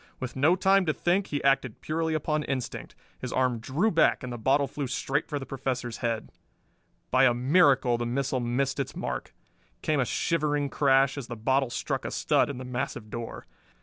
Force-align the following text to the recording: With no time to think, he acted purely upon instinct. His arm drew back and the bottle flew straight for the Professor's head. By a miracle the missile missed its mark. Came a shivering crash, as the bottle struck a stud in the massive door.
With 0.19 0.35
no 0.35 0.55
time 0.55 0.87
to 0.87 0.93
think, 0.95 1.27
he 1.27 1.43
acted 1.43 1.79
purely 1.79 2.15
upon 2.15 2.41
instinct. 2.45 2.95
His 3.19 3.31
arm 3.31 3.59
drew 3.59 3.91
back 3.91 4.23
and 4.23 4.33
the 4.33 4.37
bottle 4.39 4.65
flew 4.65 4.87
straight 4.87 5.27
for 5.27 5.37
the 5.37 5.45
Professor's 5.45 5.97
head. 5.97 6.31
By 7.11 7.25
a 7.25 7.35
miracle 7.35 7.99
the 7.99 8.07
missile 8.07 8.39
missed 8.39 8.79
its 8.79 8.95
mark. 8.95 9.31
Came 9.83 9.99
a 9.99 10.05
shivering 10.05 10.69
crash, 10.71 11.19
as 11.19 11.27
the 11.27 11.35
bottle 11.35 11.69
struck 11.69 12.03
a 12.03 12.09
stud 12.09 12.49
in 12.49 12.57
the 12.57 12.65
massive 12.65 13.11
door. 13.11 13.45